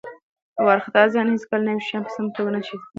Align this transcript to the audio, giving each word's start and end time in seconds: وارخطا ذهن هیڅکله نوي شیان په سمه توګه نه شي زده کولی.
وارخطا 0.65 1.01
ذهن 1.13 1.27
هیڅکله 1.35 1.63
نوي 1.67 1.81
شیان 1.87 2.03
په 2.05 2.11
سمه 2.15 2.29
توګه 2.35 2.49
نه 2.55 2.61
شي 2.67 2.71
زده 2.77 2.83
کولی. 2.83 2.89